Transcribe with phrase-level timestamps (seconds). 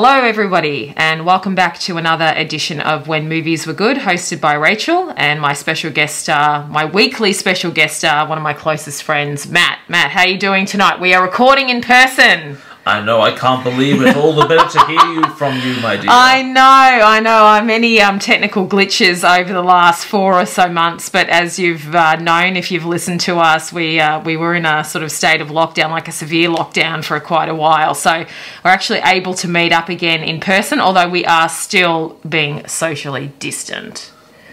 [0.00, 4.54] Hello, everybody, and welcome back to another edition of When Movies Were Good, hosted by
[4.54, 9.02] Rachel and my special guest star, my weekly special guest star, one of my closest
[9.02, 9.80] friends, Matt.
[9.88, 11.00] Matt, how are you doing tonight?
[11.00, 12.58] We are recording in person.
[12.88, 14.16] I know, I can't believe it.
[14.16, 16.06] All the better to hear you from you, my dear.
[16.08, 17.44] I know, I know.
[17.44, 21.94] I many um, technical glitches over the last four or so months, but as you've
[21.94, 25.12] uh, known, if you've listened to us, we uh, we were in a sort of
[25.12, 27.94] state of lockdown, like a severe lockdown, for quite a while.
[27.94, 28.24] So
[28.64, 33.32] we're actually able to meet up again in person, although we are still being socially
[33.38, 34.10] distant.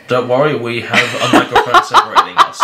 [0.10, 2.62] Don't worry, we have a microphone separating us.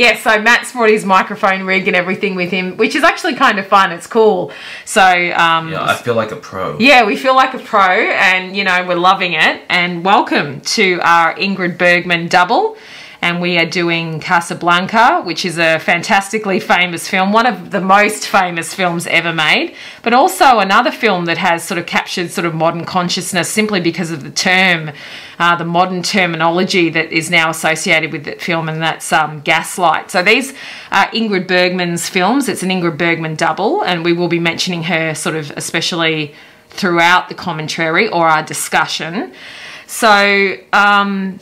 [0.00, 3.58] Yeah, so Matt's brought his microphone rig and everything with him, which is actually kind
[3.58, 3.92] of fun.
[3.92, 4.50] It's cool.
[4.86, 6.78] So um, Yeah, I feel like a pro.
[6.78, 9.60] Yeah, we feel like a pro and, you know, we're loving it.
[9.68, 12.78] And welcome to our Ingrid Bergman double.
[13.22, 18.26] And we are doing Casablanca, which is a fantastically famous film, one of the most
[18.26, 22.54] famous films ever made, but also another film that has sort of captured sort of
[22.54, 24.90] modern consciousness simply because of the term,
[25.38, 30.10] uh, the modern terminology that is now associated with that film, and that's um, gaslight.
[30.10, 30.54] So these
[30.90, 32.48] are Ingrid Bergman's films.
[32.48, 36.34] It's an Ingrid Bergman double, and we will be mentioning her sort of especially
[36.70, 39.32] throughout the commentary or our discussion.
[39.86, 41.40] So, um,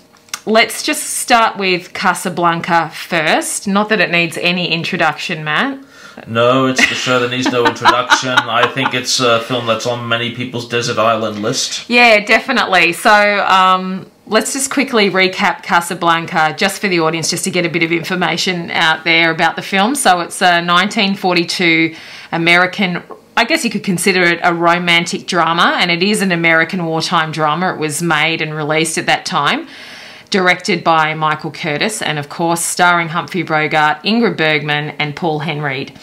[0.49, 3.69] let's just start with Casablanca first.
[3.69, 5.85] Not that it needs any introduction, Matt.
[6.27, 8.31] No, it's the show that needs no introduction.
[8.31, 11.89] I think it's a film that's on many people's desert island list.
[11.89, 12.95] Yeah, definitely.
[12.95, 17.69] So, um, let's just quickly recap Casablanca just for the audience, just to get a
[17.69, 19.95] bit of information out there about the film.
[19.95, 21.95] So, it's a 1942
[22.33, 23.03] American.
[23.37, 27.31] I guess you could consider it a romantic drama, and it is an American wartime
[27.31, 27.75] drama.
[27.75, 29.69] It was made and released at that time
[30.31, 35.97] directed by Michael Curtiz, and of course, starring Humphrey Bogart, Ingrid Bergman, and Paul Henreid.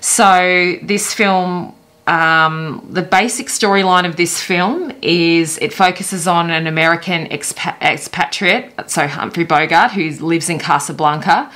[0.00, 1.74] So, this film,
[2.06, 8.90] um, the basic storyline of this film is it focuses on an American expa- expatriate,
[8.90, 11.50] so Humphrey Bogart, who lives in Casablanca.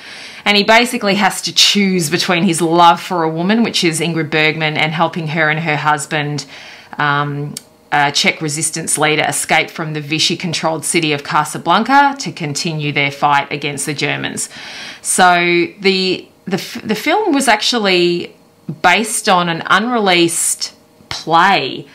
[0.45, 4.31] And he basically has to choose between his love for a woman, which is Ingrid
[4.31, 6.47] Bergman, and helping her and her husband
[6.97, 7.55] um,
[7.93, 13.11] uh, Czech resistance leader escaped from the Vichy controlled city of Casablanca to continue their
[13.11, 14.49] fight against the Germans.
[15.01, 18.35] So the, the, the film was actually
[18.83, 20.75] based on an unreleased
[21.09, 21.87] play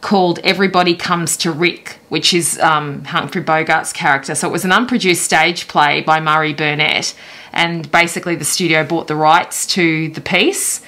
[0.00, 4.34] called Everybody Comes to Rick, which is um, Humphrey Bogart's character.
[4.34, 7.14] So it was an unproduced stage play by Murray Burnett,
[7.52, 10.82] and basically the studio bought the rights to the piece,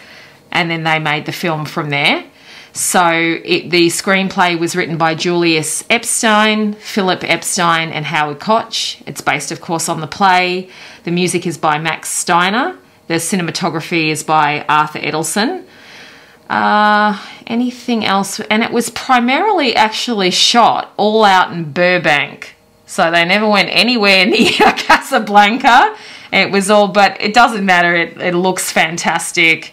[0.53, 2.25] and then they made the film from there.
[2.73, 9.01] So it, the screenplay was written by Julius Epstein, Philip Epstein, and Howard Koch.
[9.07, 10.69] It's based, of course, on the play.
[11.05, 12.79] The music is by Max Steiner.
[13.09, 15.65] The cinematography is by Arthur Edelson.
[16.49, 18.39] Uh, anything else?
[18.41, 22.55] And it was primarily actually shot all out in Burbank.
[22.87, 25.97] So they never went anywhere near Casablanca.
[26.33, 27.95] It was all, but it doesn't matter.
[27.95, 29.73] It, it looks fantastic.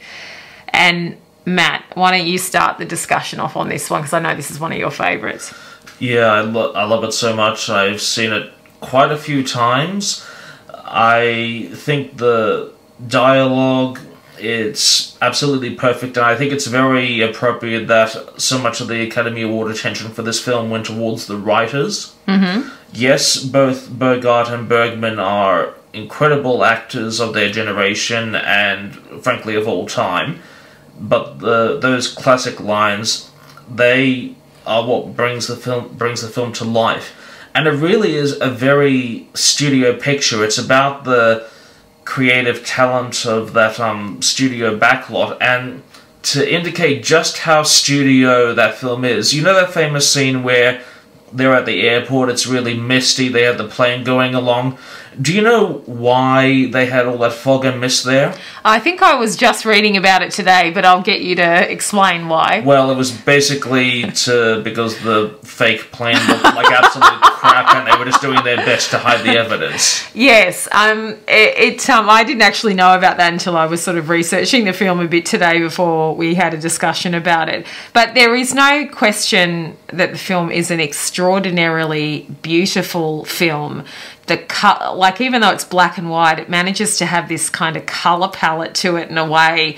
[0.69, 4.01] And Matt, why don't you start the discussion off on this one?
[4.01, 5.53] Because I know this is one of your favourites.
[5.97, 7.69] Yeah, I, lo- I love it so much.
[7.69, 10.27] I've seen it quite a few times.
[10.73, 12.73] I think the
[13.07, 13.99] dialogue
[14.39, 19.41] it's absolutely perfect and I think it's very appropriate that so much of the Academy
[19.41, 22.13] Award attention for this film went towards the writers.
[22.27, 22.69] Mm-hmm.
[22.93, 29.87] Yes, both Bogart and Bergman are incredible actors of their generation and frankly of all
[29.87, 30.41] time
[30.99, 33.29] but the those classic lines
[33.69, 34.35] they
[34.65, 37.15] are what brings the film brings the film to life.
[37.53, 40.43] And it really is a very studio picture.
[40.43, 41.47] It's about the
[42.05, 45.37] creative talent of that um studio backlot.
[45.41, 45.83] And
[46.23, 50.81] to indicate just how studio that film is you know that famous scene where
[51.31, 54.77] they're at the airport it's really misty they have the plane going along
[55.21, 58.37] do you know why they had all that fog and mist there?
[58.63, 62.27] I think I was just reading about it today, but I'll get you to explain
[62.27, 62.61] why.
[62.65, 67.97] Well, it was basically to because the fake plan looked like absolute crap, and they
[67.97, 70.05] were just doing their best to hide the evidence.
[70.15, 73.97] Yes, um, it, it um, I didn't actually know about that until I was sort
[73.97, 77.65] of researching the film a bit today before we had a discussion about it.
[77.93, 83.83] But there is no question that the film is an extraordinarily beautiful film
[84.27, 87.77] the cut like even though it's black and white it manages to have this kind
[87.77, 89.77] of color palette to it in a way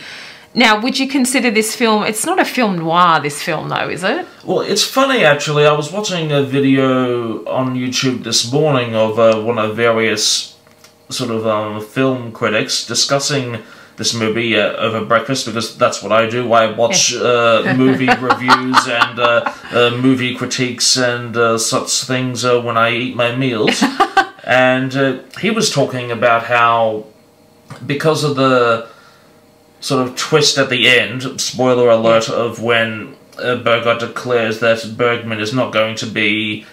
[0.53, 4.03] now would you consider this film it's not a film noir this film though is
[4.03, 5.65] it Well, it's funny actually.
[5.65, 10.55] I was watching a video on YouTube this morning of uh, one of various
[11.09, 13.59] sort of um, film critics discussing
[13.97, 16.53] this movie uh, over breakfast because that's what I do.
[16.53, 22.61] I watch uh, movie reviews and uh, uh, movie critiques and uh, such things uh,
[22.61, 23.83] when I eat my meals.
[24.45, 27.05] and uh, he was talking about how,
[27.85, 28.87] because of the
[29.79, 35.53] sort of twist at the end, spoiler alert, of when uh, declares that Bergman is
[35.53, 36.65] not going to be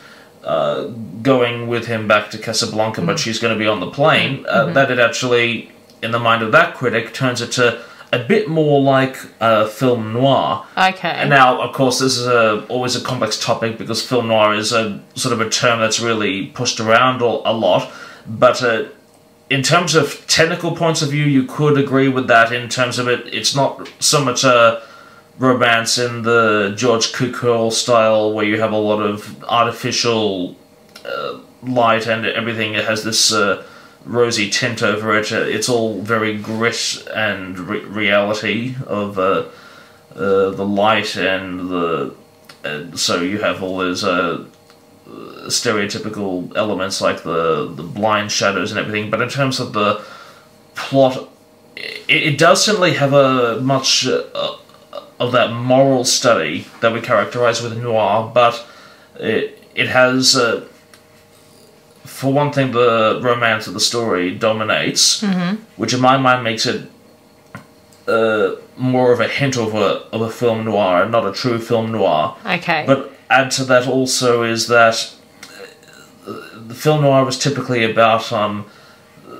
[0.44, 0.84] uh,
[1.22, 4.66] going with him back to Casablanca, but she's going to be on the plane, uh,
[4.72, 5.70] that it actually,
[6.02, 7.82] in the mind of that critic, turns it to
[8.12, 10.64] a bit more like uh, film noir.
[10.76, 11.08] Okay.
[11.08, 14.72] And now, of course, this is a, always a complex topic because film noir is
[14.72, 17.90] a sort of a term that's really pushed around a, a lot.
[18.26, 18.84] But uh,
[19.48, 22.52] in terms of technical points of view, you could agree with that.
[22.52, 24.82] In terms of it, it's not so much a
[25.38, 30.56] romance in the George Cukor style where you have a lot of artificial
[31.04, 32.74] uh, light and everything.
[32.74, 33.32] It has this.
[33.32, 33.64] Uh,
[34.06, 35.32] rosy tint over it.
[35.32, 39.48] It's all very grit and re- reality of uh,
[40.14, 42.14] uh, the light and the.
[42.94, 44.44] So you have all those uh,
[45.46, 49.10] stereotypical elements like the the blind shadows and everything.
[49.10, 50.02] But in terms of the
[50.74, 51.28] plot,
[51.76, 54.56] it, it does certainly have a much uh,
[55.18, 58.66] of that moral study that we characterize with noir, but
[59.18, 60.36] it it has.
[60.36, 60.66] Uh,
[62.04, 65.22] for one thing, the romance of the story dominates,
[65.76, 66.88] which in my mind makes it
[68.08, 71.58] uh, more of a hint of a of a film noir, and not a true
[71.58, 72.36] film noir.
[72.46, 72.84] okay.
[72.86, 75.14] But add to that also is that
[76.26, 76.32] uh,
[76.66, 78.66] the film noir was typically about um,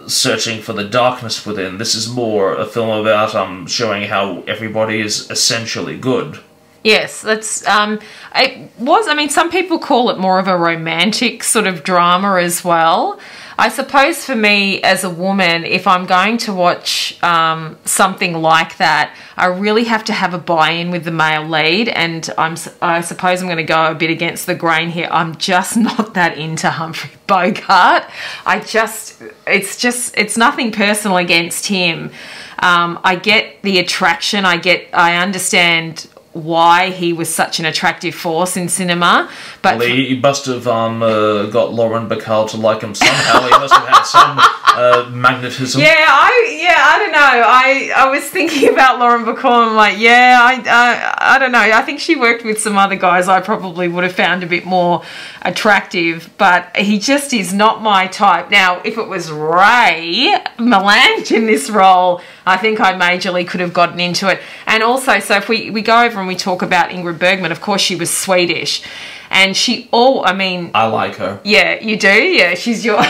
[0.07, 1.79] searching for the darkness within.
[1.79, 6.41] This is more a film about um, showing how everybody is essentially good.
[6.87, 7.99] Yes, that's um
[8.37, 12.37] it was I mean some people call it more of a romantic sort of drama
[12.37, 13.19] as well.
[13.59, 18.77] I suppose for me as a woman if I'm going to watch um, something like
[18.77, 23.01] that, I really have to have a buy-in with the male lead and I'm I
[23.01, 25.09] suppose I'm going to go a bit against the grain here.
[25.11, 28.05] I'm just not that into Humphrey Bogart.
[28.45, 32.11] I just it's just it's nothing personal against him.
[32.59, 34.45] Um, I get the attraction.
[34.45, 36.09] I get I understand
[36.45, 39.31] why he was such an attractive force in cinema.
[39.63, 43.45] But Well, he, he must have um, uh, got Lauren Bacall to like him somehow.
[43.45, 44.39] he must have had some
[44.77, 45.81] uh, magnetism.
[45.81, 47.19] yeah, I yeah, I don't know.
[47.19, 49.67] I I was thinking about Lauren Bacall.
[49.69, 51.59] I'm like, yeah, I I I don't know.
[51.59, 53.29] I think she worked with some other guys.
[53.29, 55.03] I probably would have found a bit more
[55.43, 58.51] attractive, but he just is not my type.
[58.51, 63.73] Now, if it was Ray Milland in this role, I think I majorly could have
[63.73, 64.41] gotten into it.
[64.67, 67.61] And also, so if we we go over and we talk about Ingrid Bergman, of
[67.61, 68.83] course, she was Swedish,
[69.31, 70.25] and she all.
[70.25, 71.41] I mean, I like her.
[71.45, 72.09] Yeah, you do.
[72.09, 73.03] Yeah, she's your.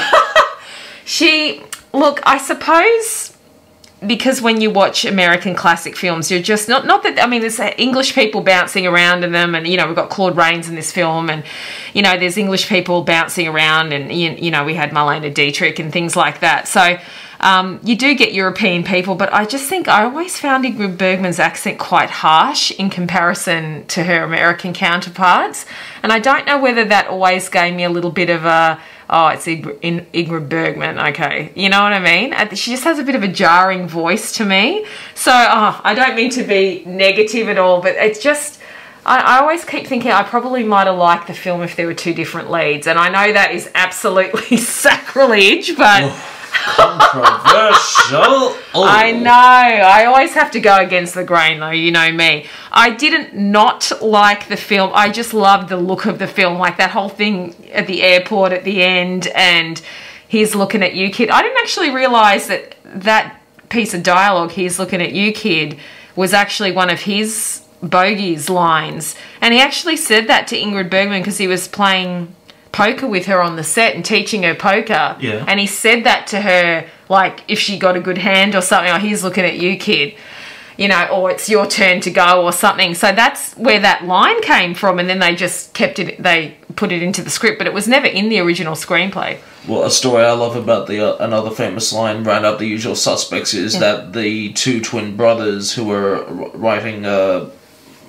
[1.05, 1.63] she
[1.93, 2.21] look.
[2.25, 3.37] I suppose
[4.07, 7.23] because when you watch American classic films, you're just not not that.
[7.23, 10.37] I mean, there's English people bouncing around in them, and you know we've got Claude
[10.37, 11.45] Rains in this film, and
[11.95, 15.79] you know there's English people bouncing around, and you, you know we had Marlene Dietrich
[15.79, 16.69] and things like that.
[16.69, 16.99] So.
[17.47, 21.39] Um, you do get European people, but I just think I always found Ingrid Bergman's
[21.39, 25.65] accent quite harsh in comparison to her American counterparts.
[26.03, 29.29] And I don't know whether that always gave me a little bit of a, oh,
[29.29, 31.53] it's Ingrid, In- Ingrid Bergman, okay.
[31.55, 32.35] You know what I mean?
[32.57, 34.85] She just has a bit of a jarring voice to me.
[35.15, 38.61] So oh, I don't mean to be negative at all, but it's just.
[39.09, 42.13] I always keep thinking I probably might have liked the film if there were two
[42.13, 46.13] different leads, and I know that is absolutely sacrilege, but
[46.53, 48.57] Controversial.
[48.75, 49.31] I know.
[49.31, 51.71] I always have to go against the grain, though.
[51.71, 52.47] You know me.
[52.71, 54.91] I didn't not like the film.
[54.95, 58.53] I just loved the look of the film, like that whole thing at the airport
[58.53, 59.81] at the end, and
[60.29, 61.31] he's looking at you, kid.
[61.31, 65.79] I didn't actually realize that that piece of dialogue, "He's looking at you, kid,"
[66.15, 71.23] was actually one of his bogies lines, and he actually said that to Ingrid Bergman
[71.23, 72.35] because he was playing
[72.77, 75.17] poker with her on the set and teaching her poker.
[75.19, 75.45] Yeah.
[75.49, 78.93] And he said that to her, like if she got a good hand or something,
[78.93, 80.15] or he's looking at you, kid.
[80.77, 82.93] You know, or it's your turn to go or something.
[82.95, 86.23] So that's where that line came from, and then they just kept it.
[86.23, 89.39] They put it into the script, but it was never in the original screenplay.
[89.67, 92.95] Well, a story I love about the uh, another famous line round up the usual
[92.95, 97.49] suspects is that the two twin brothers who were writing uh,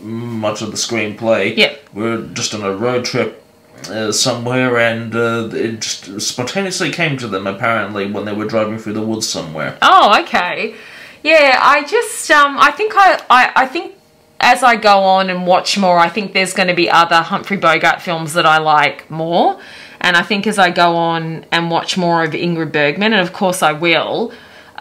[0.02, 1.74] much of the screenplay Yeah.
[1.94, 3.46] were just on a road trip
[3.90, 8.78] uh, somewhere, and uh, it just spontaneously came to them apparently when they were driving
[8.78, 9.78] through the woods somewhere.
[9.82, 10.76] Oh, okay.
[11.24, 13.96] Yeah, I just um I think I, I, I think
[14.40, 17.58] as I go on and watch more, I think there's going to be other Humphrey
[17.58, 19.60] Bogart films that I like more.
[20.00, 23.34] And I think as I go on and watch more of Ingrid Bergman, and of
[23.34, 24.32] course I will,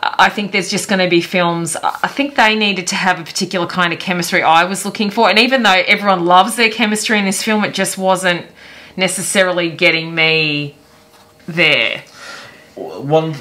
[0.02, 1.74] I think there's just going to be films.
[1.76, 5.30] I think they needed to have a particular kind of chemistry I was looking for.
[5.30, 8.46] And even though everyone loves their chemistry in this film, it just wasn't
[8.96, 10.74] necessarily getting me
[11.46, 12.02] there.
[12.74, 13.34] One,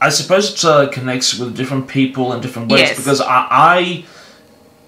[0.00, 2.96] I suppose it uh, connects with different people in different ways Yes.
[2.96, 4.04] because I,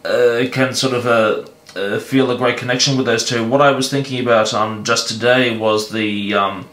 [0.04, 1.46] I uh, can sort of uh,
[1.78, 3.46] uh, feel a great connection with those two.
[3.46, 6.68] What I was thinking about um, just today was the um,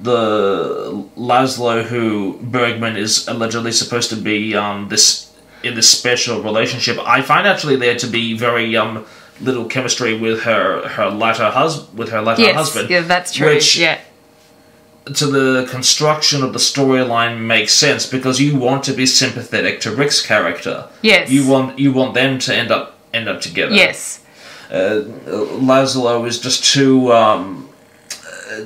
[0.00, 6.98] the Laszlo who Bergman is allegedly supposed to be um, this in this special relationship.
[6.98, 9.06] I find actually there to be very um,
[9.40, 12.90] little chemistry with her her latter hus- with her latter Yes, husband.
[12.90, 13.48] yeah, that's true.
[13.48, 13.98] Which yeah,
[15.14, 19.90] to the construction of the storyline makes sense because you want to be sympathetic to
[19.90, 20.88] Rick's character.
[21.02, 21.30] Yes.
[21.30, 23.74] You want you want them to end up end up together.
[23.74, 24.20] yes,
[24.70, 25.02] Uh,
[25.60, 27.68] Laszlo is just too um,
[28.26, 28.64] uh,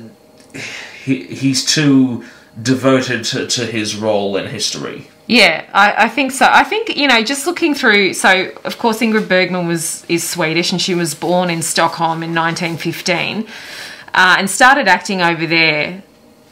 [1.03, 2.23] he he's too
[2.61, 5.07] devoted to, to his role in history.
[5.27, 5.65] Yeah.
[5.73, 6.47] I, I think so.
[6.49, 8.13] I think you know, just looking through.
[8.13, 12.33] So, of course, Ingrid Bergman was is Swedish, and she was born in Stockholm in
[12.33, 13.45] 1915,
[14.13, 16.03] uh, and started acting over there.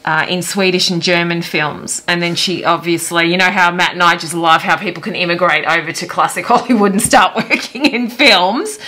[0.04, 2.00] Uh, in Swedish and German films.
[2.06, 5.16] And then she obviously, you know how Matt and I just love how people can
[5.16, 8.78] immigrate over to classic Hollywood and start working in films.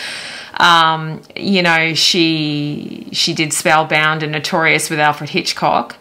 [0.58, 5.96] Um, you know, she she did Spellbound and Notorious with Alfred Hitchcock.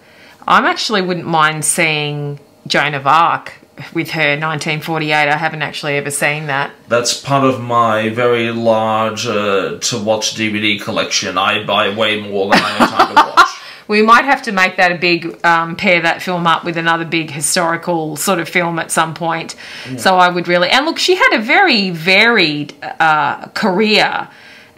[0.48, 3.54] I'm actually wouldn't mind seeing Joan of Arc
[3.94, 5.14] with her 1948.
[5.14, 6.72] I haven't actually ever seen that.
[6.88, 11.38] That's part of my very large uh, to watch DVD collection.
[11.38, 13.48] I buy way more than I have time to watch.
[13.88, 17.06] We might have to make that a big um, pair that film up with another
[17.06, 19.56] big historical sort of film at some point.
[19.98, 24.28] So I would really and look, she had a very varied uh, career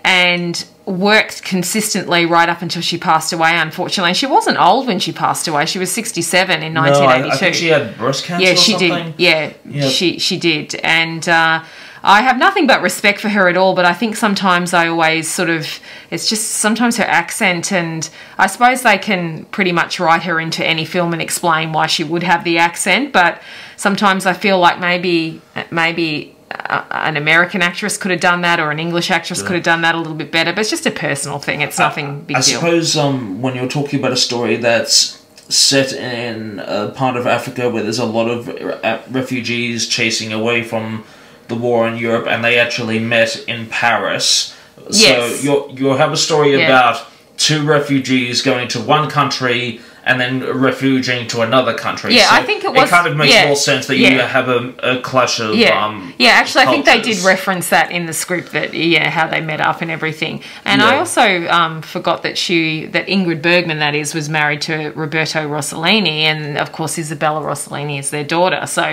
[0.04, 3.52] and worked consistently right up until she passed away.
[3.56, 5.66] Unfortunately, and she wasn't old when she passed away.
[5.66, 8.46] She was sixty-seven in No, I, I think she had breast cancer.
[8.46, 8.90] yeah, or she something.
[9.12, 9.14] did.
[9.18, 9.88] Yeah, Yeah.
[9.88, 11.64] she she did, and uh,
[12.02, 13.76] I have nothing but respect for her at all.
[13.76, 15.68] But I think sometimes I always sort of
[16.10, 20.66] it's just sometimes her accent, and I suppose they can pretty much write her into
[20.66, 23.14] any film and explain why she would have the accent.
[23.14, 23.42] But
[23.78, 25.42] sometimes I feel like maybe
[25.72, 26.36] maybe.
[26.52, 29.82] Uh, an American actress could have done that, or an English actress could have done
[29.82, 30.52] that a little bit better.
[30.52, 31.62] But it's just a personal thing.
[31.62, 32.60] It's nothing big I deal.
[32.60, 37.70] suppose um, when you're talking about a story that's set in a part of Africa
[37.70, 41.04] where there's a lot of uh, refugees chasing away from
[41.50, 44.56] the war in Europe, and they actually met in Paris.
[44.90, 45.42] Yes.
[45.42, 46.66] So you you have a story Yeah.
[46.66, 47.06] about
[47.38, 50.34] two refugees going to one country and then
[50.70, 52.10] refuging to another country.
[52.16, 54.20] Yeah, So I think it was- It kind of makes yeah, more sense that you
[54.38, 54.62] have a,
[54.92, 56.32] a clash of Yeah, um, yeah.
[56.42, 59.62] Actually, I think they did reference that in the script that yeah, how they met
[59.70, 60.42] up and everything.
[60.66, 61.26] And I also
[61.60, 62.60] um, forgot that she
[62.96, 64.74] that Ingrid Bergman that is was married to
[65.04, 68.62] Roberto Rossellini, and of course Isabella Rossellini is their daughter.
[68.66, 68.86] So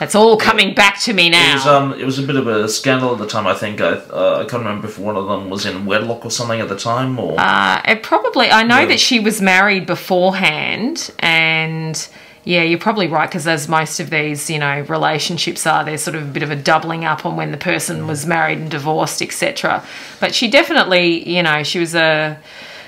[0.00, 1.50] that's all coming back to me now.
[1.50, 3.46] It was um, it was a bit of a scandal at the time.
[3.54, 6.30] I think I uh, I can't remember if one of them was in wedlock or
[6.38, 8.46] something at the time, or Uh, it probably.
[8.60, 8.86] I know Yeah.
[8.92, 10.59] that she was married beforehand,
[11.18, 12.08] and
[12.44, 16.16] yeah, you're probably right because as most of these, you know, relationships are, there's sort
[16.16, 18.06] of a bit of a doubling up on when the person mm.
[18.06, 19.84] was married and divorced, etc.
[20.20, 22.38] But she definitely, you know, she was a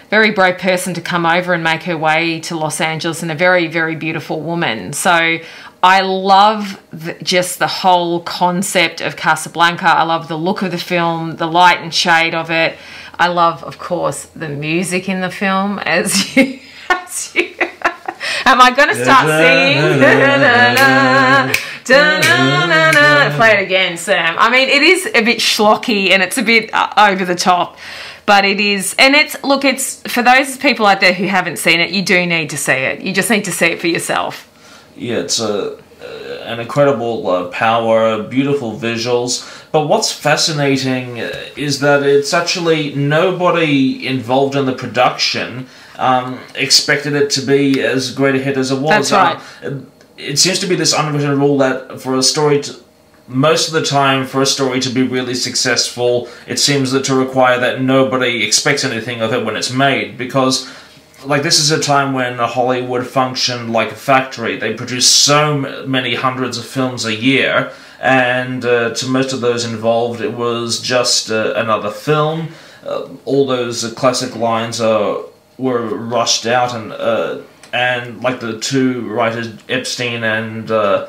[0.08, 3.34] very brave person to come over and make her way to Los Angeles, and a
[3.34, 4.92] very, very beautiful woman.
[4.92, 5.38] So.
[5.84, 9.88] I love the, just the whole concept of Casablanca.
[9.88, 12.78] I love the look of the film, the light and shade of it.
[13.18, 15.80] I love, of course, the music in the film.
[15.80, 16.60] As you,
[17.34, 17.54] you
[18.46, 19.98] am I going to start singing?
[23.36, 24.36] Play it again, Sam.
[24.38, 27.76] I mean, it is a bit schlocky and it's a bit uh, over the top,
[28.26, 31.80] but it is, and it's look, it's for those people out there who haven't seen
[31.80, 31.90] it.
[31.90, 33.00] You do need to see it.
[33.00, 34.48] You just need to see it for yourself.
[34.96, 39.48] yeah, it's a uh, an incredible uh, power, beautiful visuals.
[39.70, 41.18] But what's fascinating
[41.56, 48.12] is that it's actually nobody involved in the production um, expected it to be as
[48.12, 49.10] great a hit as it was.
[49.10, 49.40] That's right.
[49.64, 52.76] Um, it seems to be this unwritten rule that for a story to
[53.28, 57.14] most of the time for a story to be really successful it seems that to
[57.14, 60.70] require that nobody expects anything of it when it's made because
[61.24, 65.56] like this is a time when hollywood functioned like a factory they produced so
[65.86, 70.80] many hundreds of films a year and uh, to most of those involved it was
[70.80, 72.48] just uh, another film
[72.84, 75.22] uh, all those uh, classic lines uh,
[75.58, 77.40] were rushed out and uh,
[77.72, 81.06] and like the two writers epstein and uh,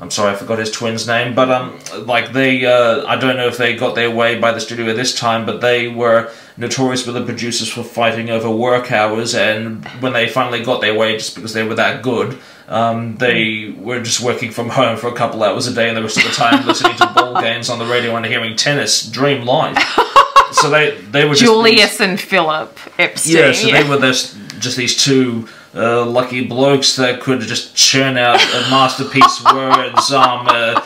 [0.00, 3.48] I'm sorry, I forgot his twin's name, but um, like they, uh, I don't know
[3.48, 7.16] if they got their way by the studio this time, but they were notorious with
[7.16, 11.34] the producers for fighting over work hours, and when they finally got their way, just
[11.34, 15.42] because they were that good, Um, they were just working from home for a couple
[15.42, 17.84] hours a day, and the rest of the time listening to ball games on the
[17.84, 19.76] radio and hearing tennis dream live.
[20.52, 23.36] so they they were just Julius these- and Philip Epstein.
[23.36, 28.16] yeah, so they were this, just these two uh, lucky blokes that could just churn
[28.16, 30.84] out uh, masterpiece words um, uh,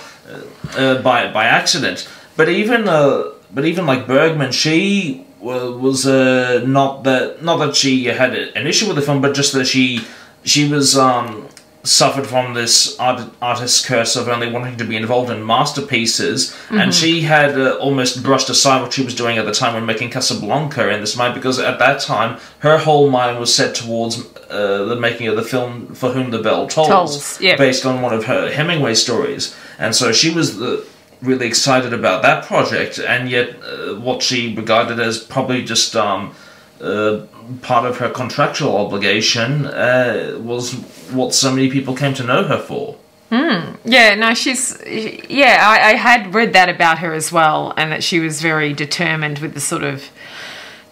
[0.76, 2.09] uh, by by accident.
[2.37, 8.04] But even uh, but even like Bergman, she was uh, not that not that she
[8.06, 10.00] had an issue with the film, but just that she
[10.44, 11.49] she was um,
[11.85, 16.95] suffered from this art, artist's curse of only wanting to be involved in masterpieces, and
[16.95, 20.11] she had uh, almost brushed aside what she was doing at the time when making
[20.11, 24.85] Casablanca in this mind, because at that time her whole mind was set towards uh,
[24.85, 27.57] the making of the film For Whom the Bell Tolls, Tolls, yeah.
[27.57, 30.87] based on one of her Hemingway stories, and so she was the,
[31.21, 36.35] really excited about that project, and yet uh, what she regarded as probably just um,
[36.81, 37.26] uh,
[37.62, 40.75] part of her contractual obligation uh, was
[41.12, 42.97] what so many people came to know her for.
[43.85, 44.81] Yeah, no, she's.
[44.87, 48.73] Yeah, I, I had read that about her as well, and that she was very
[48.73, 50.11] determined with the sort of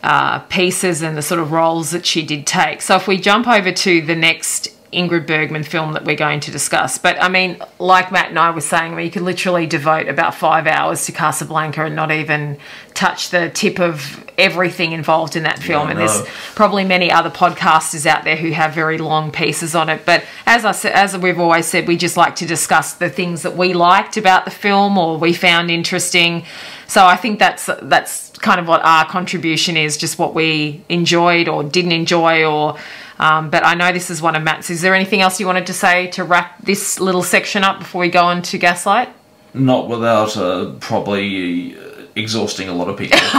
[0.03, 2.83] uh, pieces and the sort of roles that she did take.
[2.83, 6.51] So if we jump over to the next Ingrid Bergman film that we're going to
[6.51, 9.67] discuss, but I mean, like Matt and I were saying, I mean, you could literally
[9.67, 12.59] devote about five hours to Casablanca and not even
[12.95, 15.89] touch the tip of everything involved in that film.
[15.89, 16.23] and there's
[16.55, 20.05] probably many other podcasters out there who have very long pieces on it.
[20.05, 23.43] But as I said, as we've always said, we just like to discuss the things
[23.43, 26.45] that we liked about the film or we found interesting.
[26.87, 31.49] So I think that's that's kind of what our contribution is, just what we enjoyed
[31.49, 32.77] or didn't enjoy, or.
[33.23, 34.69] Um, but I know this is one of Matt's.
[34.69, 38.01] Is there anything else you wanted to say to wrap this little section up before
[38.01, 39.11] we go on to Gaslight?
[39.55, 43.21] Not without uh, probably uh, exhausting a lot of people.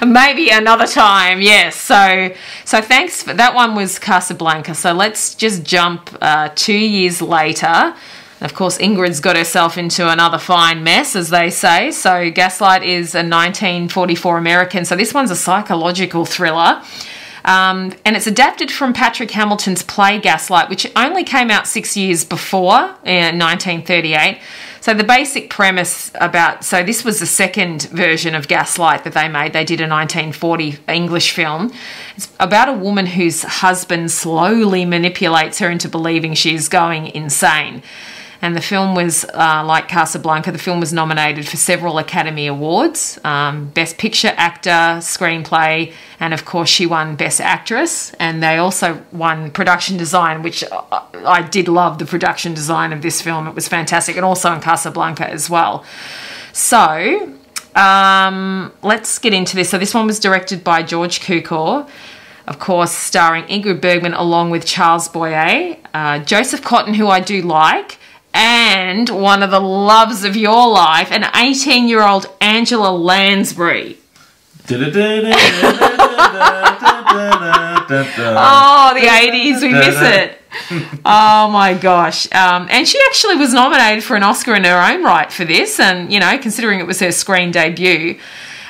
[0.06, 2.32] maybe another time yes so
[2.64, 7.66] so thanks for that one was casablanca so let's just jump uh, two years later
[7.66, 7.94] and
[8.42, 13.16] of course ingrid's got herself into another fine mess as they say so gaslight is
[13.16, 16.80] a 1944 american so this one's a psychological thriller
[17.48, 22.22] um, and it's adapted from Patrick Hamilton's play Gaslight, which only came out six years
[22.22, 24.38] before in 1938.
[24.82, 29.28] So the basic premise about so this was the second version of Gaslight that they
[29.28, 29.54] made.
[29.54, 31.72] They did a 1940 English film.
[32.16, 37.82] It's about a woman whose husband slowly manipulates her into believing she is going insane.
[38.40, 43.18] And the film was, uh, like Casablanca, the film was nominated for several Academy Awards
[43.24, 48.12] um, Best Picture, Actor, Screenplay, and of course, she won Best Actress.
[48.14, 53.20] And they also won Production Design, which I, did love the production design of this
[53.22, 53.48] film.
[53.48, 55.84] It was fantastic, and also in Casablanca as well.
[56.52, 57.34] So,
[57.74, 59.70] um, let's get into this.
[59.70, 61.88] So, this one was directed by George Cukor
[62.48, 67.42] of course, starring Ingrid Bergman along with Charles Boyer, uh, Joseph Cotten, who I do
[67.42, 67.97] like,
[68.34, 73.98] and one of the loves of your life, an 18 year old Angela Lansbury.
[78.36, 80.40] Oh, the 80s, we miss it.
[81.04, 82.26] Oh my gosh.
[82.32, 85.80] Um, and she actually was nominated for an Oscar in her own right for this,
[85.80, 88.18] and you know, considering it was her screen debut.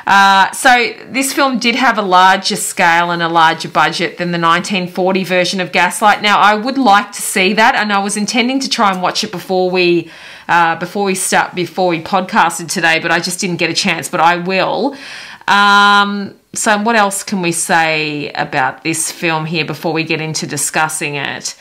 [0.09, 4.38] Uh, so this film did have a larger scale and a larger budget than the
[4.38, 6.23] 1940 version of Gaslight.
[6.23, 9.23] Now, I would like to see that, and I was intending to try and watch
[9.23, 10.11] it before we
[10.49, 14.09] uh, before we start before we podcasted today, but I just didn't get a chance.
[14.09, 14.97] But I will.
[15.47, 20.47] Um, so, what else can we say about this film here before we get into
[20.47, 21.55] discussing it?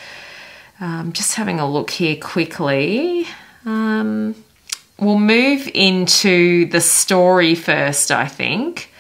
[0.80, 3.28] Um, just having a look here quickly.
[3.66, 4.36] Um,
[5.00, 8.92] we'll move into the story first, I think.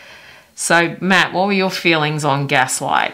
[0.55, 3.13] So, Matt, what were your feelings on Gaslight?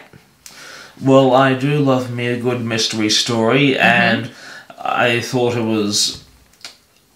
[1.02, 4.30] Well, I do love me a good mystery story, and
[4.78, 6.24] I thought it was.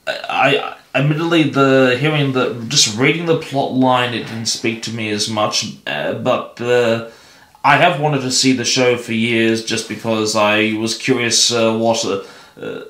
[0.07, 5.11] I admittedly the hearing the just reading the plot line it didn't speak to me
[5.11, 7.09] as much, uh, but uh,
[7.63, 11.77] I have wanted to see the show for years just because I was curious uh,
[11.77, 12.05] what.
[12.05, 12.81] Uh,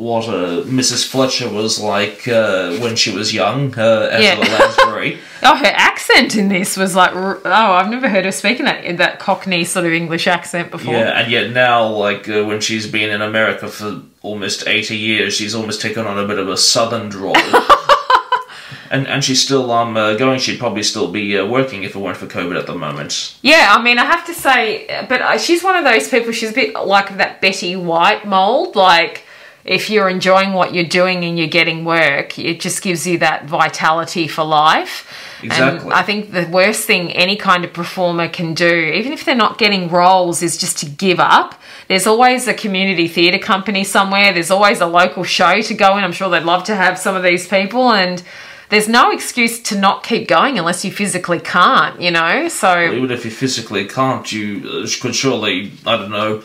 [0.00, 1.06] what uh, Mrs.
[1.06, 4.58] Fletcher was like uh, when she was young, uh, Angela Yeah.
[4.58, 5.18] Lansbury.
[5.42, 9.18] Oh, her accent in this was like, oh, I've never heard her speaking that that
[9.18, 10.92] Cockney sort of English accent before.
[10.92, 15.32] Yeah, and yet now, like uh, when she's been in America for almost eighty years,
[15.32, 17.34] she's almost taken on a bit of a southern drawl.
[18.90, 20.38] and and she's still um uh, going.
[20.40, 23.34] She'd probably still be uh, working if it weren't for COVID at the moment.
[23.40, 26.32] Yeah, I mean, I have to say, but uh, she's one of those people.
[26.32, 28.76] She's a bit like that Betty White mold.
[28.76, 29.24] Like,
[29.64, 33.46] if you're enjoying what you're doing and you're getting work, it just gives you that
[33.46, 35.06] vitality for life.
[35.42, 35.84] Exactly.
[35.84, 39.34] And I think the worst thing any kind of performer can do, even if they're
[39.34, 41.60] not getting roles, is just to give up.
[41.88, 44.32] there's always a community theatre company somewhere.
[44.32, 46.04] There's always a local show to go in.
[46.04, 48.22] I'm sure they'd love to have some of these people and
[48.70, 52.48] there's no excuse to not keep going unless you physically can't, you know?
[52.48, 56.44] So Even if you physically can't, you uh, could surely, I don't know,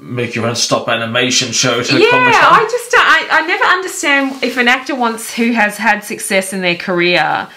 [0.00, 4.42] make your own stop animation show to yeah, I just don't, I, I never understand
[4.42, 7.48] if an actor wants who has had success in their career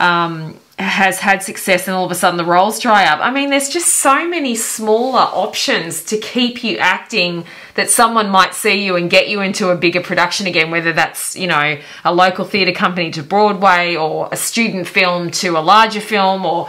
[0.00, 3.20] um, has had success and all of a sudden the roles dry up.
[3.20, 7.44] I mean, there's just so many smaller options to keep you acting
[7.76, 11.36] that someone might see you and get you into a bigger production again, whether that's,
[11.36, 16.00] you know, a local theatre company to Broadway or a student film to a larger
[16.00, 16.68] film or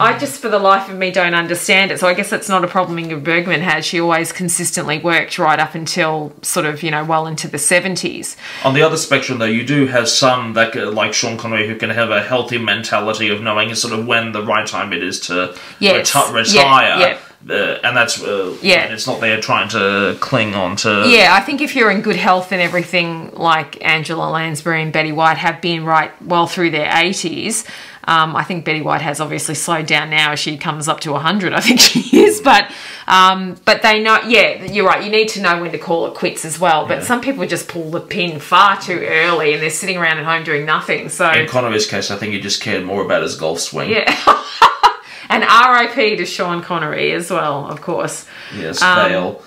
[0.00, 2.00] I just, for the life of me, don't understand it.
[2.00, 3.84] So I guess that's not a problem Ingrid Bergman had.
[3.84, 8.36] She always consistently worked right up until sort of, you know, well into the 70s.
[8.64, 11.90] On the other spectrum, though, you do have some that, like Sean Connery, who can
[11.90, 15.54] have a healthy mentality of knowing sort of when the right time it is to
[15.78, 16.10] Yes.
[16.10, 17.18] reti- Yeah, retire.
[17.48, 18.84] Uh, and that's uh, Yeah.
[18.92, 21.04] it's not there trying to cling on to.
[21.08, 25.10] Yeah, I think if you're in good health and everything, like Angela Lansbury and Betty
[25.12, 27.64] White have been right well through their 80s.
[28.04, 31.12] Um, I think Betty White has obviously slowed down now as she comes up to
[31.12, 32.40] 100, I think she is.
[32.40, 32.70] But
[33.06, 35.04] um, but they know, yeah, you're right.
[35.04, 36.86] You need to know when to call it quits as well.
[36.86, 37.04] But Yeah.
[37.04, 40.44] some people just pull the pin far too early and they're sitting around at home
[40.44, 41.08] doing nothing.
[41.10, 43.90] So In Connery's case, I think he just cared more about his golf swing.
[43.90, 44.14] yeah.
[45.28, 48.26] and RIP to Sean Connery as well, of course.
[48.56, 49.42] Yes, Um, Vale.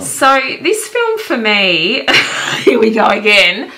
[0.00, 2.06] So this film for me,
[2.64, 3.70] here we go again.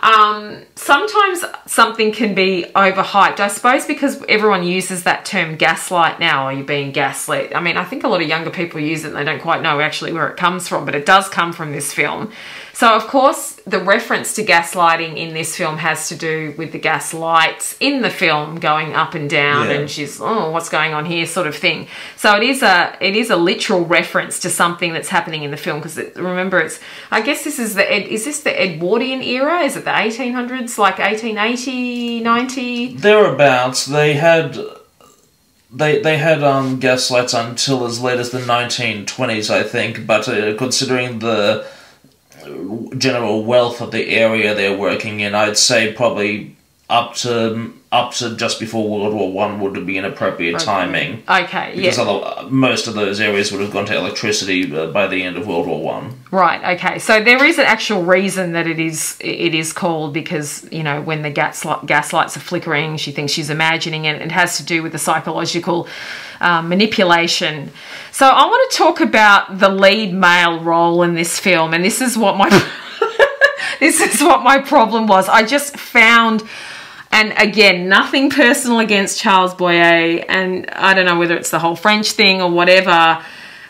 [0.00, 3.38] Um, sometimes something can be overhyped.
[3.38, 7.54] I suppose because everyone uses that term gaslight now, or you're being gaslit.
[7.54, 9.62] I mean, I think a lot of younger people use it and they don't quite
[9.62, 12.32] know actually where it comes from, but it does come from this film.
[12.80, 16.78] So, of course, the reference to gaslighting in this film has to do with the
[16.78, 19.74] gas lights in the film going up and down, Yeah.
[19.80, 21.88] and she's oh, what's going on here, sort of thing.
[22.16, 25.58] So it is a it is a literal reference to something that's happening in the
[25.58, 29.60] film because remember, it's I guess this is the Ed, is this the Edwardian era?
[29.60, 32.94] Is it the 1800s, like 1880, 90?
[32.96, 34.56] Thereabouts, they had
[35.70, 40.06] they they had um gaslights until as late as the 1920s, I think.
[40.06, 41.66] But uh, considering the
[42.98, 46.56] general wealth of the area they're working in, I'd say probably
[46.88, 51.24] up to up to just before World War One would be an appropriate timing.
[51.28, 55.08] Okay, Because yeah, other, most of those areas would have gone to electricity uh, by
[55.08, 56.20] the end of World War One.
[56.30, 56.76] right.
[56.76, 60.84] Okay, so there is an actual reason that it is it is called because you
[60.84, 64.22] know when the gas gas lights are flickering, she thinks she's imagining it.
[64.22, 65.88] It has to do with the psychological
[66.40, 67.72] um, manipulation.
[68.12, 72.00] So I want to talk about the lead male role in this film, and this
[72.00, 72.48] is what my
[73.80, 75.28] this is what my problem was.
[75.28, 76.44] I just found.
[77.12, 81.74] And again, nothing personal against Charles Boyer, and I don't know whether it's the whole
[81.74, 83.20] French thing or whatever,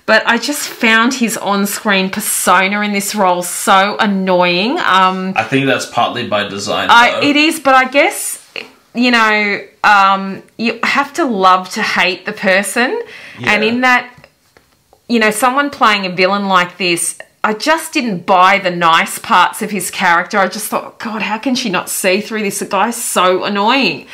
[0.05, 4.73] but I just found his on-screen persona in this role so annoying.
[4.79, 6.89] Um, I think that's partly by design.
[6.91, 8.47] I, it is, but I guess
[8.95, 13.01] you know um, you have to love to hate the person,
[13.43, 14.29] and in that,
[15.09, 17.19] you know, someone playing a villain like this.
[17.43, 20.37] I just didn't buy the nice parts of his character.
[20.37, 22.59] I just thought, God, how can she not see through this?
[22.59, 24.07] The guy's so annoying.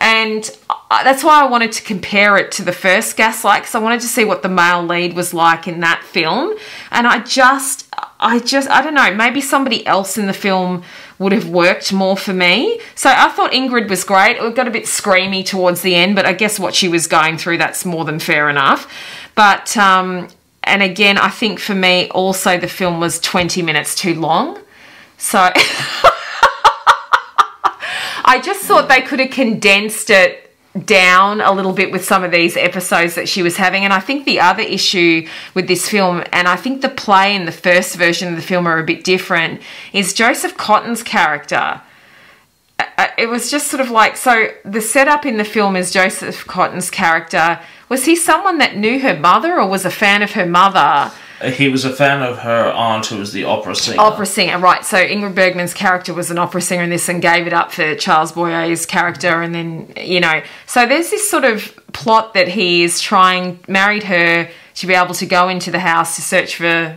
[0.00, 0.50] And
[0.90, 4.06] that's why I wanted to compare it to the first Gaslight because I wanted to
[4.06, 6.58] see what the male lead was like in that film.
[6.90, 7.88] And I just,
[8.20, 10.82] I just, I don't know, maybe somebody else in the film
[11.18, 12.80] would have worked more for me.
[12.96, 14.36] So I thought Ingrid was great.
[14.36, 17.38] It got a bit screamy towards the end, but I guess what she was going
[17.38, 18.92] through, that's more than fair enough.
[19.34, 20.28] But, um,
[20.64, 24.58] and again, I think for me, also the film was 20 minutes too long.
[25.18, 25.38] So
[28.26, 30.40] I just thought they could have condensed it
[30.86, 33.84] down a little bit with some of these episodes that she was having.
[33.84, 37.46] And I think the other issue with this film, and I think the play and
[37.46, 39.60] the first version of the film are a bit different,
[39.92, 41.80] is Joseph Cotten's character.
[42.78, 44.48] Uh, It was just sort of like so.
[44.64, 47.60] The setup in the film is Joseph Cotten's character.
[47.88, 51.12] Was he someone that knew her mother or was a fan of her mother?
[51.40, 54.00] Uh, He was a fan of her aunt, who was the opera singer.
[54.00, 54.84] opera singer, right?
[54.84, 57.94] So Ingrid Bergman's character was an opera singer in this, and gave it up for
[57.96, 62.82] Charles Boyer's character, and then you know, so there's this sort of plot that he
[62.84, 66.96] is trying married her to be able to go into the house to search for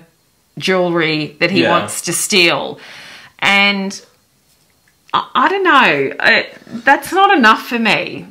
[0.58, 1.72] jewelry that he Yeah.
[1.72, 2.80] wants to steal,
[3.40, 4.00] and
[5.14, 8.28] I, I don't know, uh, that's not enough for me.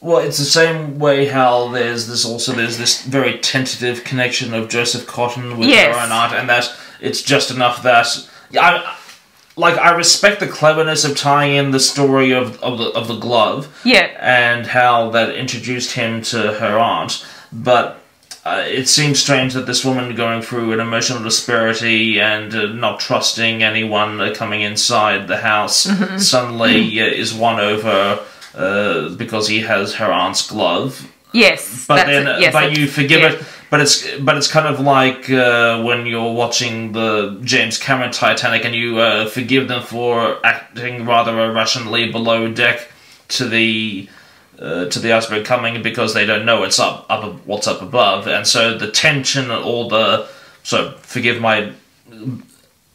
[0.00, 4.68] Well, it's the same way how there's this also there's this very tentative connection of
[4.68, 5.94] Joseph Cotten with Yes.
[5.94, 8.06] her own aunt, and that it's just enough that
[8.58, 8.96] I,
[9.56, 13.16] like I respect the cleverness of tying in the story of of the of the
[13.18, 14.08] glove, Yeah.
[14.18, 17.98] and how that introduced him to her aunt, but
[18.42, 22.98] uh, it seems strange that this woman going through an emotional disparity and uh, not
[22.98, 26.16] trusting anyone uh, coming inside the house Mm-hmm.
[26.16, 28.20] suddenly uh, is won over
[28.54, 31.10] uh, because he has her aunt's glove.
[31.32, 32.40] Yes, But then, it.
[32.40, 33.32] Yes, but you forgive yeah.
[33.32, 33.44] it.
[33.70, 38.64] But it's but it's kind of like uh, when you're watching the James Cameron Titanic
[38.64, 42.90] and you uh, forgive them for acting rather irrationally below deck
[43.28, 44.08] to the
[44.58, 48.26] uh, to the iceberg coming because they don't know it's up up what's up above,
[48.26, 50.28] and so the tension or the
[50.64, 51.72] so forgive my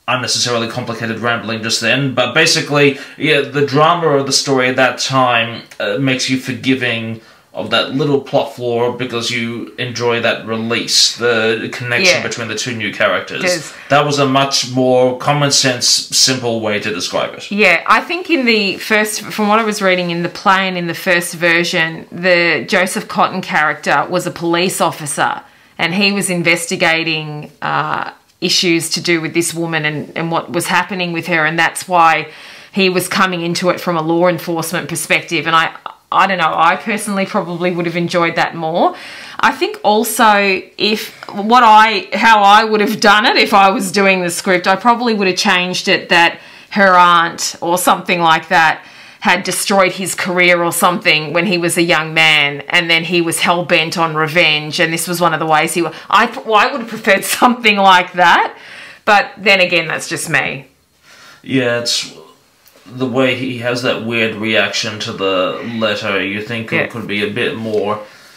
[0.08, 5.00] unnecessarily complicated rambling just then, but basically, yeah, the drama of the story at that
[5.00, 7.22] time uh, makes you forgiving
[7.56, 12.28] of that little plot flaw because you enjoy that release, the connection Yeah.
[12.28, 13.74] between the two new characters.
[13.88, 17.50] That was a much more common sense, simple way to describe it.
[17.50, 20.78] Yeah, I think in the first, from what I was reading in the play and
[20.78, 25.42] in the first version, the Joseph Cotten character was a police officer
[25.78, 30.68] and he was investigating uh, issues to do with this woman and, and what was
[30.68, 31.46] happening with her.
[31.46, 32.32] And that's why
[32.72, 35.48] he was coming into it from a law enforcement perspective.
[35.48, 35.76] And I,
[36.12, 38.96] I don't know, I personally probably would have enjoyed that more.
[39.40, 43.92] I think also if what I how I would have done it if I was
[43.92, 46.40] doing the script, I probably would have changed it that
[46.72, 48.84] her aunt or something like that
[49.28, 53.20] had destroyed his career or something when he was a young man and then he
[53.22, 55.82] was hell bent on revenge and this was one of the ways he
[56.22, 58.56] I well, I would have preferred something like that
[59.04, 60.68] but then again that's just me
[61.42, 61.98] Yeah, it's
[63.04, 65.38] the way he has that weird reaction to the
[65.86, 66.14] letter.
[66.34, 66.82] You think Yeah.
[66.82, 67.94] it could be a bit more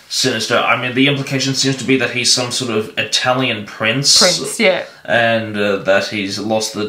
[0.09, 0.57] sinister.
[0.57, 4.59] I mean, the implication seems to be that he's some sort of Italian prince, Prince
[4.59, 6.87] yeah and uh, that he's lost the.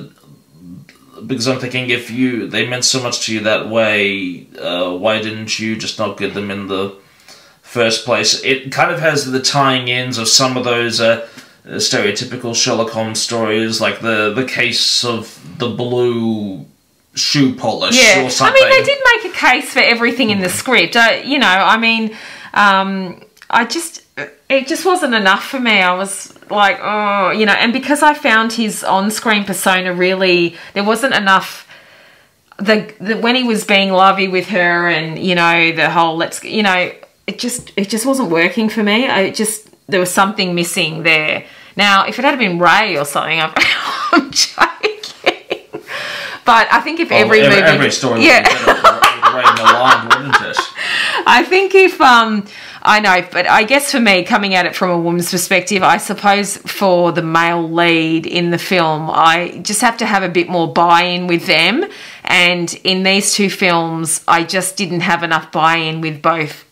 [1.26, 5.22] Because I'm thinking, if you they meant so much to you that way, uh, why
[5.22, 6.96] didn't you just not get them in the
[7.62, 8.44] first place?
[8.44, 11.28] It kind of has the tying ins of some of those uh,
[11.66, 16.66] stereotypical Sherlock Holmes stories, like the the case of the blue
[17.16, 20.50] shoe polish Yeah, or I mean, they did make a case for everything in the
[20.50, 20.96] script.
[20.96, 22.16] Uh, you know, I mean,
[22.54, 24.04] um, I just
[24.50, 25.80] it just wasn't enough for me.
[25.80, 30.84] I was like, oh, you know, and because I found his on-screen persona really, there
[30.84, 31.68] wasn't enough.
[32.58, 36.44] The, the when he was being lovey with her, and you know, the whole let's,
[36.44, 36.92] you know,
[37.28, 39.08] it just it just wasn't working for me.
[39.08, 41.46] I just there was something missing there.
[41.78, 43.54] Now, if it had been Ray or something, I'm,
[44.12, 44.90] I'm joking.
[46.44, 49.36] But I think if Well, every every, movie, every story yeah, would be better with
[49.36, 50.58] Ray Milland, wouldn't it?
[51.28, 52.46] I think if um
[52.82, 55.98] I know, but I guess for me, coming at it from a woman's perspective, I
[55.98, 60.50] suppose for the male lead in the film, I just have to have a bit
[60.50, 61.86] more buy-in with them.
[62.24, 66.66] And in these two films, I just didn't have enough buy-in with both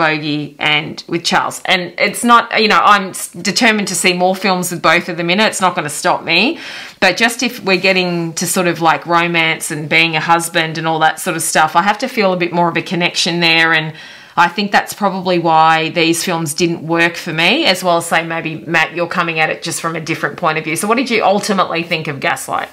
[0.00, 1.60] Bogey and with Charles.
[1.66, 5.28] And it's not, you know, I'm determined to see more films with both of them
[5.28, 5.48] in it.
[5.48, 6.58] It's not going to stop me.
[7.00, 10.86] But just if we're getting to sort of like romance and being a husband and
[10.86, 13.40] all that sort of stuff, I have to feel a bit more of a connection
[13.40, 13.74] there.
[13.74, 13.92] And
[14.40, 18.24] I think that's probably why these films didn't work for me, as well as say
[18.24, 20.76] maybe, Matt, you're coming at it just from a different point of view.
[20.76, 22.70] So, what did you ultimately think of Gaslight?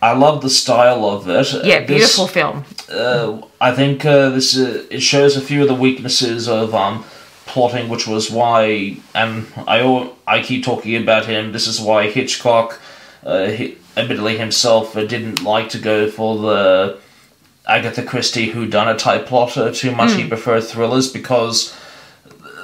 [0.00, 1.64] I love the style of it.
[1.64, 2.64] Yeah, This- beautiful film.
[2.88, 7.04] uh, I think uh, this uh, it shows a few of the weaknesses of um,
[7.46, 11.50] plotting, which was why, and I I keep talking about him.
[11.52, 12.80] This is why Hitchcock,
[13.26, 16.98] uh, he, admittedly himself, uh, didn't like to go for the
[17.66, 20.12] Agatha Christie whodunit type plot uh, too much.
[20.12, 21.76] He preferred thrillers because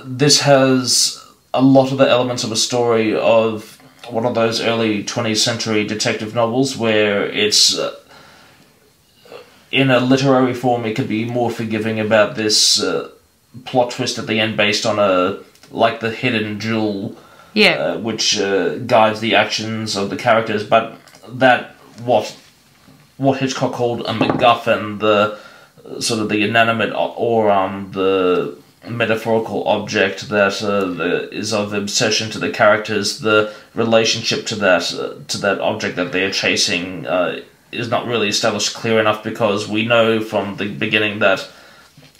[0.04, 3.76] this has a lot of the elements of a story of
[4.10, 7.94] one of those early 20th century detective novels where it's uh,
[9.70, 13.10] in a literary form, it could be more forgiving about this uh,
[13.66, 15.38] plot twist at the end based on a
[15.70, 17.14] like the hidden jewel,
[17.52, 17.72] Yeah.
[17.74, 20.64] uh, which uh, guides the actions of the characters.
[20.64, 20.96] But
[21.28, 22.34] that what
[23.18, 25.38] what Hitchcock called a MacGuffin, the
[26.00, 28.56] sort of the inanimate or um the
[28.88, 34.92] metaphorical object that uh, the, is of obsession to the characters, the relationship to that
[34.94, 37.40] uh, to that object that they're chasing uh,
[37.72, 41.48] is not really established clear enough because we know from the beginning that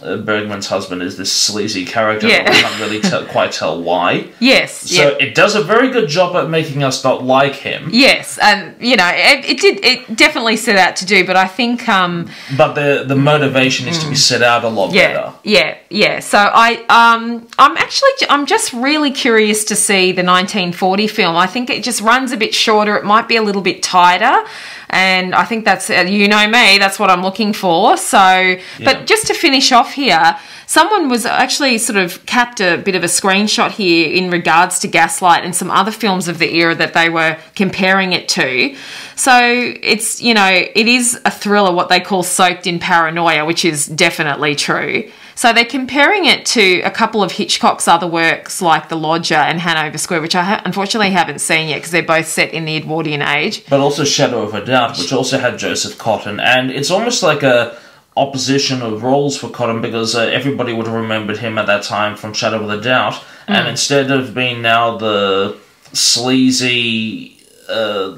[0.00, 2.44] Bergman's husband is this sleazy character, Yeah.
[2.44, 4.28] but we can't really tell, quite tell why.
[4.38, 4.72] yes.
[4.90, 5.26] So yeah.
[5.26, 7.90] it does a very good job at making us not like him.
[7.92, 9.84] Yes, and you know, it, it did.
[9.84, 13.98] It definitely set out to do, but I think, um, But the the motivation is
[14.04, 14.94] to be set out a lot Mm.
[14.94, 15.32] yeah, better.
[15.42, 16.20] yeah, yeah.
[16.20, 21.34] So I, um, I'm actually, I'm just really curious to see the 1940 film.
[21.36, 22.96] I think it just runs a bit shorter.
[22.96, 24.46] It might be a little bit tighter.
[24.90, 27.96] And I think that's, uh, you know me, that's what I'm looking for.
[27.96, 28.58] So, Yeah.
[28.84, 33.04] but just to finish off here, someone was actually sort of capped a bit of
[33.04, 36.94] a screenshot here in regards to Gaslight and some other films of the era that
[36.94, 38.74] they were comparing it to.
[39.14, 39.38] So
[39.82, 43.86] it's, you know, it is a thriller, what they call soaked in paranoia, which is
[43.86, 45.10] definitely true.
[45.38, 49.60] So they're comparing it to a couple of Hitchcock's other works like The Lodger and
[49.60, 52.76] Hanover Square, which I ha- unfortunately haven't seen yet because they're both set in the
[52.76, 53.64] Edwardian age.
[53.70, 57.44] but also Shadow of a Doubt, which also had Joseph Cotten, and it's almost like
[57.44, 57.78] a
[58.16, 62.16] opposition of roles for Cotten because uh, everybody would have remembered him at that time
[62.16, 65.56] from Shadow of a Doubt, and instead of being now the
[65.92, 68.16] sleazy, uh,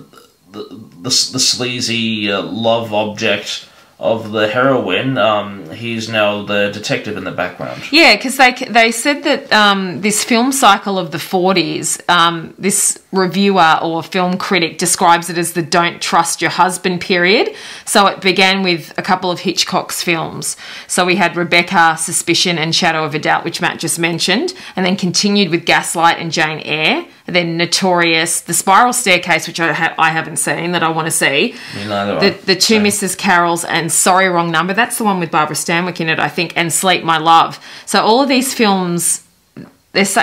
[0.52, 0.64] the,
[1.02, 3.66] the, the sleazy uh, love object
[4.00, 7.82] of the heroine, um, he's now the detective in the background.
[7.92, 12.98] Yeah, because they they said that um, this film cycle of the forties, um, this
[13.12, 17.54] reviewer or film critic describes it as the "don't trust your husband" period.
[17.84, 20.56] So it began with a couple of Hitchcock's films.
[20.86, 24.86] So we had Rebecca, Suspicion, and Shadow of a Doubt, which Matt just mentioned, and
[24.86, 27.06] then continued with Gaslight and Jane Eyre.
[27.26, 31.12] Then Notorious, The Spiral Staircase, which I, ha- I haven't seen that I want to
[31.12, 31.54] see.
[31.76, 32.18] Me neither.
[32.18, 33.16] The, the two Mrs.
[33.16, 34.74] Carrolls and Sorry Wrong Number.
[34.74, 37.64] That's the one with Barbara Stanwyck in it, I think, and Sleep My Love.
[37.86, 39.24] So all of these films,
[39.92, 40.14] this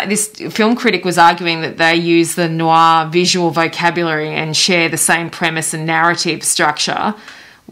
[0.51, 5.29] film critic was arguing that they use the noir visual vocabulary and share the same
[5.29, 7.15] premise and narrative structure.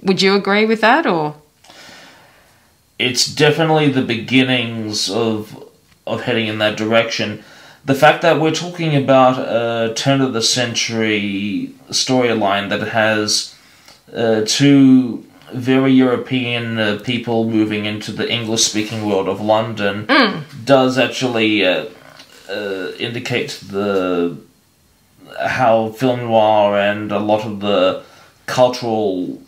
[0.01, 1.35] Would you agree with that, or
[2.99, 5.61] it's definitely the beginnings of
[6.07, 7.43] of heading in that direction.
[7.85, 13.53] The fact that we're talking about a turn of the century storyline that has
[14.11, 20.07] uh, two very European uh, people moving into the English speaking world of London
[20.65, 21.85] does actually uh,
[22.49, 24.37] uh, indicate the
[25.39, 28.03] how film noir and a lot of the
[28.47, 29.39] cultural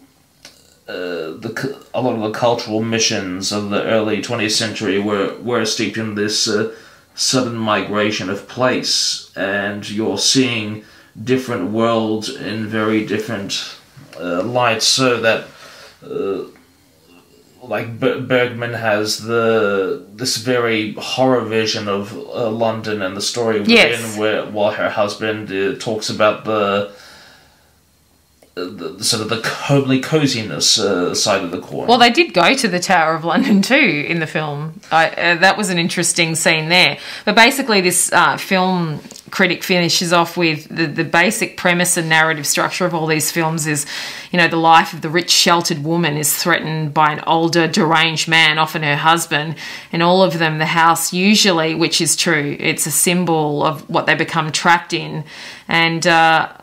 [0.88, 5.66] uh, the a lot of the cultural missions of the early 20th century were were
[5.66, 6.74] steeped in this uh,
[7.18, 10.86] sudden migration of place, and you're seeing
[11.22, 13.76] different worlds in very different
[14.20, 15.48] uh, lights, so that.
[16.04, 16.46] Uh,
[17.64, 23.60] like Ber- Bergman has the this very horror vision of uh, London and the story
[23.60, 24.18] within, Yes.
[24.18, 26.92] where while her husband uh, talks about the
[28.66, 31.88] the, sort of the homely coziness uh, side of the coin.
[31.88, 34.80] Well, they did go to the Tower of London too in the film.
[34.92, 36.98] I, uh, that was an interesting scene there.
[37.26, 42.48] But basically, this uh, film critic finishes off with the, the basic premise and narrative
[42.48, 43.86] structure of all these films is,
[44.32, 48.28] you know, the life of the rich, sheltered woman is threatened by an older, deranged
[48.28, 49.56] man, often her husband.
[49.92, 54.06] In all of them, the house usually, which is true, it's a symbol of what
[54.06, 55.24] they become trapped in.
[55.68, 56.54] And, uh,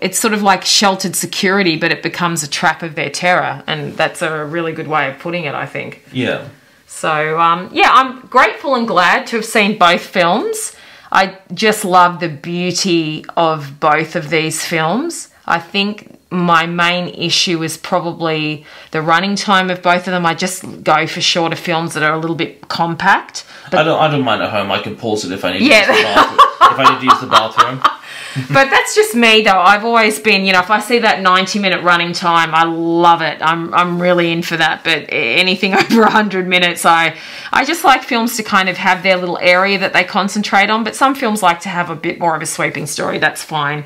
[0.00, 3.94] it's sort of like sheltered security, but it becomes a trap of their terror, and
[3.96, 6.02] that's a really good way of putting it, I think.
[6.12, 6.48] yeah.
[6.90, 10.74] So, um, yeah, I'm grateful and glad to have seen both films.
[11.12, 15.28] I just love the beauty of both of these films.
[15.46, 20.24] I think my main issue is probably the running time of both of them.
[20.26, 23.44] I just go for shorter films that are a little bit compact.
[23.72, 24.00] I don't.
[24.00, 24.70] I don't mind at home.
[24.70, 25.62] I can pause it if I need.
[25.62, 25.86] Yeah.
[25.86, 27.82] To use the bathroom, if I need to use the bathroom.
[28.34, 29.58] but that's just me though.
[29.58, 33.22] I've always been, you know, if I see that 90 minute running time, I love
[33.22, 33.38] it.
[33.40, 34.84] I'm I'm really in for that.
[34.84, 37.16] But anything over 100 minutes, I
[37.52, 40.84] I just like films to kind of have their little area that they concentrate on,
[40.84, 43.18] but some films like to have a bit more of a sweeping story.
[43.18, 43.84] That's fine.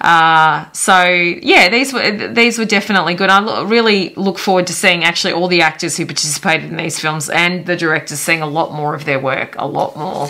[0.00, 3.30] Uh, so yeah, these were these were definitely good.
[3.30, 6.98] I lo- really look forward to seeing actually all the actors who participated in these
[6.98, 10.28] films and the directors seeing a lot more of their work, a lot more.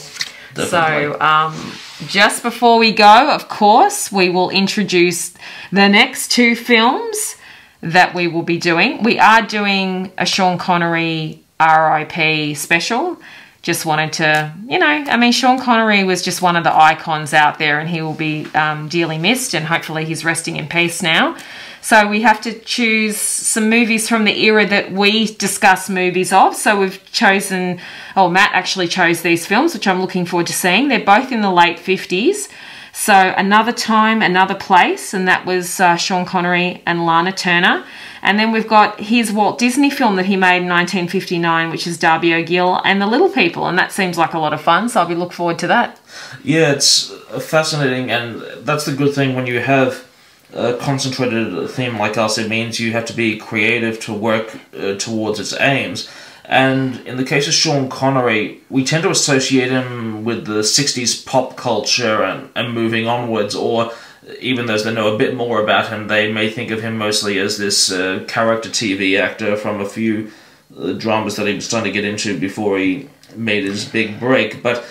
[0.55, 0.69] Definitely.
[0.69, 1.73] So, um,
[2.07, 5.31] just before we go, of course, we will introduce
[5.71, 7.37] the next two films
[7.81, 9.03] that we will be doing.
[9.03, 13.21] We are doing a Sean Connery RIP special.
[13.63, 17.33] Just wanted to, you know, I mean, Sean Connery was just one of the icons
[17.33, 21.03] out there and he will be um, dearly missed and hopefully he's resting in peace
[21.03, 21.37] now.
[21.85, 26.57] So we have to choose some movies from the era that we discuss movies of.
[26.57, 27.79] So we've chosen,
[28.17, 30.89] oh, Matt actually chose these films, which I'm looking forward to seeing.
[30.89, 32.49] They're both in the late 50s.
[32.95, 37.85] So Another Time, Another Place, and that was uh, Sean Connery and Lana Turner.
[38.23, 41.99] And then we've got his Walt Disney film that he made in 1959, which is
[41.99, 44.89] Darby O'Gill and The Little People, and that seems like a lot of fun.
[44.89, 46.01] So I'll be look forward to that.
[46.43, 50.07] Yeah, it's fascinating, and that's the good thing when you have
[50.55, 52.39] a concentrated theme like us.
[52.39, 56.09] It means you have to be creative to work uh, towards its aims.
[56.45, 61.25] And in the case of Sean Connery, we tend to associate him with the 60s
[61.25, 63.93] pop culture and, and moving onwards, or
[64.41, 67.39] even those that know a bit more about him, they may think of him mostly
[67.39, 70.31] as this uh, character TV actor from a few
[70.79, 74.63] uh, dramas that he was trying to get into before he made his big break.
[74.63, 74.85] But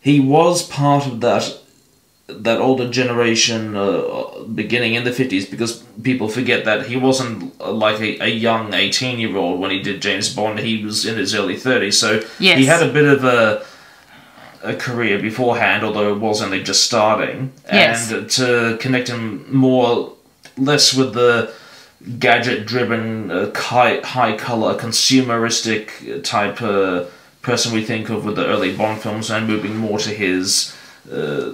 [0.00, 1.61] he was part of that
[2.28, 7.70] that older generation uh, beginning in the 50s because people forget that he wasn't uh,
[7.72, 11.16] like a, a young 18 year old when he did James Bond he was in
[11.18, 12.58] his early 30s so Yes.
[12.58, 13.64] he had a bit of a
[14.62, 18.10] a career beforehand although it was only just starting Yes.
[18.12, 20.12] and to connect him more
[20.56, 21.52] less with the
[22.18, 27.04] gadget driven uh, high, high color consumeristic type uh,
[27.42, 30.74] person we think of with the early Bond films and moving more to his
[31.12, 31.52] uh,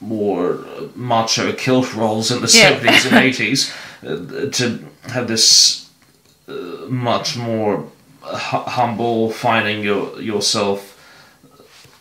[0.00, 0.58] more
[0.94, 2.78] macho kilt roles in the Yeah.
[2.80, 4.64] 70s and 80s uh, to
[5.12, 5.88] have this
[6.48, 6.52] uh,
[6.88, 7.84] much more
[8.22, 10.90] hu- humble finding your yourself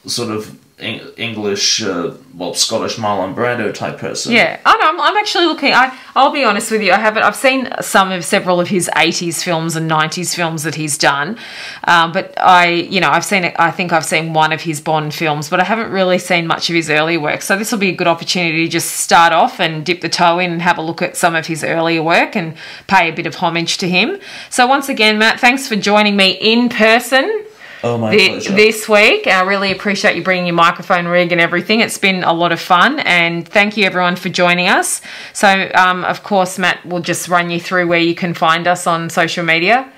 [0.06, 4.60] sort of English uh, well Scottish Marlon Brando type person Yeah.
[4.94, 5.74] I'm, I'm actually looking.
[5.74, 6.92] I I'll be honest with you.
[6.92, 7.24] I haven't.
[7.24, 11.38] I've seen some of several of his '80s films and '90s films that he's done,
[11.86, 13.46] um, but I, you know, I've seen.
[13.58, 16.70] I think I've seen one of his Bond films, but I haven't really seen much
[16.70, 17.42] of his earlier work.
[17.42, 20.40] So this will be a good opportunity to just start off and dip the toe
[20.40, 22.56] in and have a look at some of his earlier work and
[22.88, 24.20] pay a bit of homage to him.
[24.50, 27.46] So once again, Matt, thanks for joining me in person
[27.84, 29.28] oh my pleasure this week.
[29.28, 31.82] I really appreciate you bringing your microphone rig and everything.
[31.82, 35.02] It's been a lot of fun, and thank you everyone for joining us.
[35.34, 38.88] So, um, of course, Matt will just run you through where you can find us
[38.88, 39.92] on social media.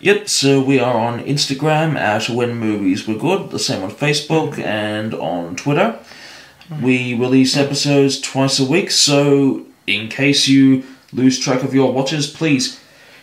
[0.00, 4.58] Yep, so we are on Instagram at When Movies Were Good, the same on Facebook
[4.58, 5.98] and on Twitter.
[6.80, 12.26] We release episodes twice a week, so in case you lose track of your watches,
[12.28, 12.79] please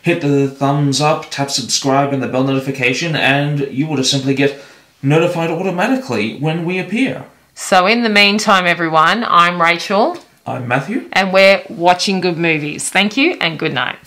[0.08, 4.34] hit the thumbs up, tap subscribe, and the bell notification, and you will just simply
[4.34, 4.58] get
[5.04, 7.26] notified automatically when we appear.
[7.54, 11.10] So, in the meantime, everyone, I'm Rachel, I'm Matthew.
[11.12, 12.90] and we're watching good movies.
[12.90, 13.98] Thank you, and good night.